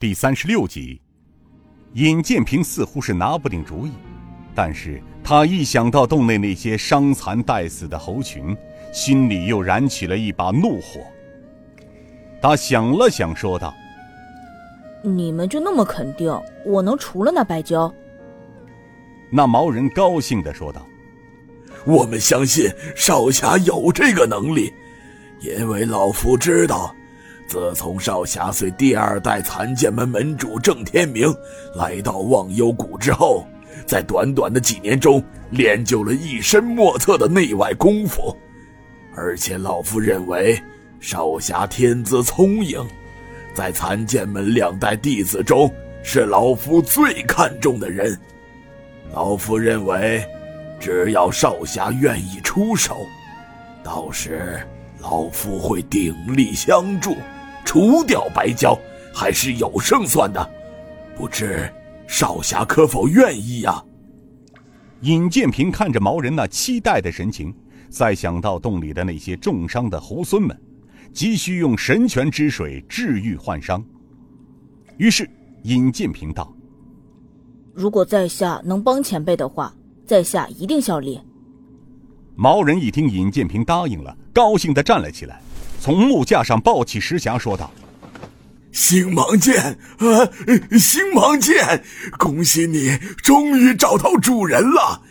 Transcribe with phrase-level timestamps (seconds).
[0.00, 1.02] 第三十六集，
[1.94, 3.90] 尹建平似乎是拿不定主意，
[4.54, 8.56] 但是他一想到洞内那些伤残待死的猴群，
[8.92, 11.00] 心里又燃起了一把怒火。
[12.40, 13.74] 他想了想，说道
[15.02, 16.32] ：“你们就那么肯定
[16.64, 17.92] 我能除了那白蛟？”
[19.32, 20.86] 那毛人高兴的说道
[21.84, 24.72] ：“我们相信少侠有这个能力，
[25.40, 26.94] 因为老夫知道。”
[27.48, 31.34] 自从少侠随第二代残剑门门主郑天明
[31.74, 33.46] 来到忘忧谷之后，
[33.86, 38.36] 在短短的几年中练就了一身莫测的内外功夫，
[39.16, 40.60] 而且老夫认为
[41.00, 42.86] 少侠天资聪颖，
[43.54, 48.14] 在残剑门两代弟子中是老夫最看重的人。
[49.14, 50.22] 老夫认为，
[50.78, 53.06] 只要少侠愿意出手，
[53.82, 54.60] 到时
[55.00, 57.16] 老夫会鼎力相助。
[57.68, 58.78] 除掉白蛟
[59.12, 60.50] 还是有胜算的，
[61.14, 61.70] 不知
[62.06, 63.84] 少侠可否愿意呀？
[65.02, 67.54] 尹建平看着毛人那期待的神情，
[67.90, 70.58] 再想到洞里的那些重伤的猴孙们，
[71.12, 73.84] 急需用神泉之水治愈患伤。
[74.96, 75.28] 于是
[75.64, 76.50] 尹建平道
[77.76, 79.74] ：“如果在下能帮前辈的话，
[80.06, 81.20] 在下一定效力。”
[82.34, 85.42] 毛人一听尹建平答应了，高兴的站了起来。
[85.80, 87.70] 从木架上抱起石匣，说道
[88.72, 89.56] ：“星芒剑
[89.98, 90.28] 啊，
[90.78, 91.82] 星芒剑！
[92.18, 95.02] 恭喜你，终于找到主人了。”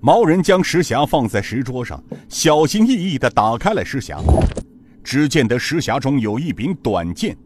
[0.00, 4.20] 毛人将石匣放在石桌上，小心翼翼的打开了石匣。
[5.04, 7.36] 只见得石匣中有一柄短剑，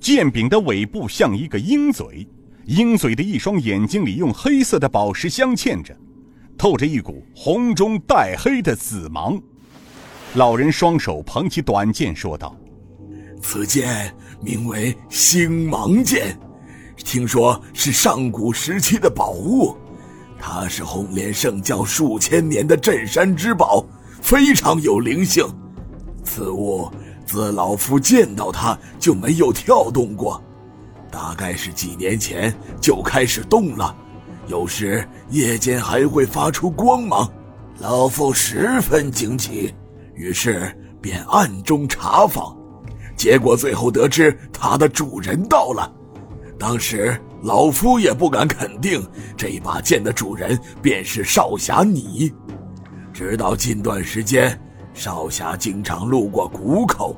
[0.00, 2.26] 剑柄的尾部像一个鹰嘴，
[2.64, 5.94] 鹰嘴的一双眼睛里用黑色的宝石镶嵌着，
[6.56, 9.40] 透着一股红中带黑的紫芒。
[10.34, 12.56] 老人双手捧起短剑，说道
[13.42, 16.34] ：“此剑名为星芒剑，
[16.96, 19.76] 听说是上古时期的宝物。
[20.38, 23.84] 它是红莲圣教数千年的镇山之宝，
[24.22, 25.46] 非常有灵性。
[26.24, 26.90] 此物
[27.26, 30.42] 自老夫见到它就没有跳动过，
[31.10, 33.94] 大概是几年前就开始动了。
[34.46, 37.30] 有时夜间还会发出光芒，
[37.80, 39.74] 老夫十分惊奇。”
[40.22, 42.56] 于是便暗中查访，
[43.16, 45.92] 结果最后得知他的主人到了。
[46.56, 49.04] 当时老夫也不敢肯定
[49.36, 52.32] 这把剑的主人便是少侠你。
[53.12, 54.56] 直到近段时间，
[54.94, 57.16] 少侠经常路过谷口，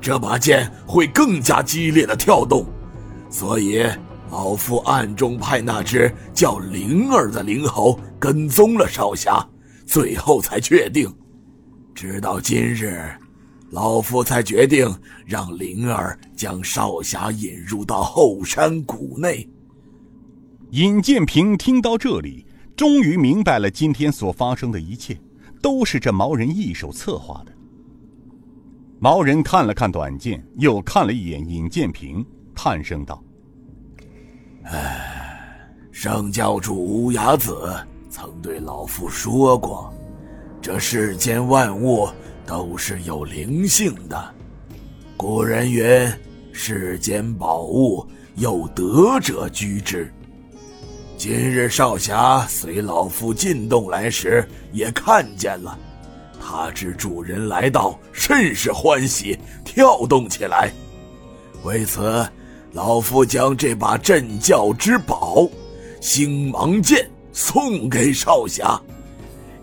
[0.00, 2.64] 这把剑会更加激烈的跳动，
[3.28, 3.84] 所以
[4.30, 9.44] 老夫暗中派那只叫灵儿的灵猴跟踪了少侠，
[9.84, 11.12] 最后才确定。
[11.96, 13.10] 直到今日，
[13.70, 14.86] 老夫才决定
[15.24, 19.48] 让灵儿将少侠引入到后山谷内。
[20.72, 22.44] 尹建平听到这里，
[22.76, 25.18] 终于明白了今天所发生的一切，
[25.62, 27.52] 都是这毛人一手策划的。
[28.98, 32.22] 毛人看了看短剑，又看了一眼尹建平，
[32.54, 33.24] 叹声道
[34.64, 37.74] ：“唉，圣教主乌鸦子
[38.10, 39.90] 曾对老夫说过。”
[40.66, 42.08] 这世间万物
[42.44, 44.34] 都是有灵性的，
[45.16, 46.12] 古人云
[46.50, 48.04] ：“世间宝物
[48.34, 50.12] 有德者居之。”
[51.16, 55.78] 今日少侠随老夫进洞来时，也看见了。
[56.40, 60.72] 他知主人来到，甚是欢喜，跳动起来。
[61.62, 62.28] 为此，
[62.72, 65.48] 老夫将这把镇教之宝——
[66.02, 68.76] 星芒剑送给少侠。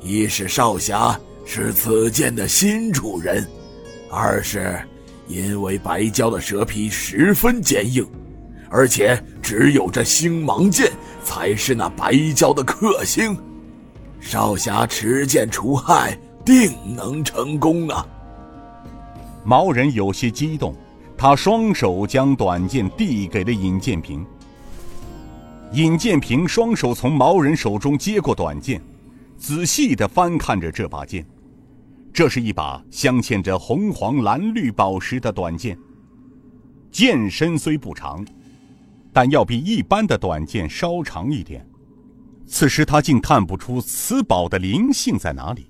[0.03, 3.47] 一是少侠是此剑的新主人，
[4.11, 4.77] 二是
[5.27, 8.05] 因为白蛟的蛇皮十分坚硬，
[8.69, 10.91] 而且只有这星芒剑
[11.23, 13.37] 才是那白蛟的克星，
[14.19, 18.05] 少侠持剑除害定能成功啊！
[19.45, 20.75] 毛人有些激动，
[21.17, 24.25] 他双手将短剑递给了尹建平。
[25.71, 28.81] 尹建平双手从毛人手中接过短剑。
[29.43, 31.27] 仔细的翻看着这把剑，
[32.13, 35.77] 这是一把镶嵌着红黄蓝绿宝石的短剑。
[36.89, 38.25] 剑身虽不长，
[39.11, 41.67] 但要比一般的短剑稍长一点。
[42.47, 45.69] 此时他竟看不出此宝的灵性在哪里。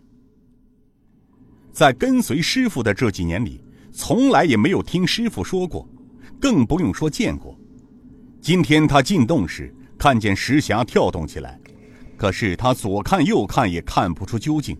[1.71, 3.59] 在跟随师傅的这几年里，
[3.91, 5.89] 从来也没有听师傅说过，
[6.39, 7.57] 更不用说见过。
[8.39, 11.59] 今天他进洞时，看见石匣跳动起来。
[12.23, 14.77] 可是他左看右看也看不出究竟，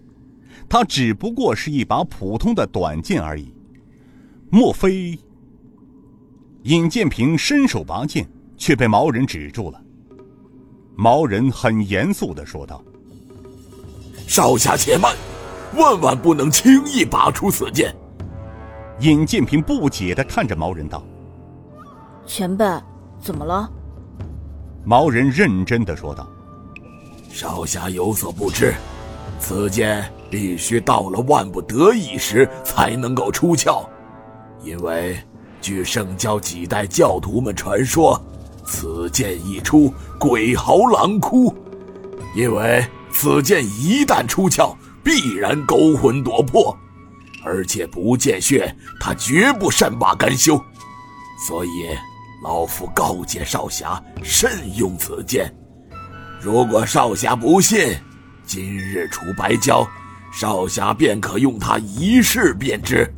[0.69, 3.54] 它只不过是一把普通的短剑而已。
[4.50, 5.19] 莫非？
[6.62, 8.25] 尹建平伸手拔剑，
[8.56, 9.81] 却被毛人止住了。
[10.95, 12.81] 毛人很严肃的说道
[14.25, 15.13] ：“少侠且慢，
[15.75, 17.94] 万万不能轻易拔出此剑。”
[19.01, 21.04] 尹建平不解的看着毛人道
[22.25, 22.66] ：“前辈，
[23.19, 23.69] 怎么了？”
[24.86, 26.25] 毛人认真的说道
[27.33, 28.75] ：“少侠有所不知，
[29.39, 33.83] 此剑必须到了万不得已时才能够出鞘，
[34.63, 35.18] 因为……”
[35.59, 38.21] 据圣教几代教徒们传说，
[38.65, 41.56] 此剑一出，鬼嚎狼哭，
[42.35, 46.77] 因为此剑一旦出鞘，必然勾魂夺魄，
[47.45, 50.62] 而且不见血，他绝不善罢甘休。
[51.47, 51.69] 所以，
[52.44, 55.50] 老夫告诫少侠慎用此剑。
[56.44, 57.95] 如果少侠不信，
[58.45, 59.88] 今日除白蛟，
[60.34, 63.10] 少侠便可用它一试便知。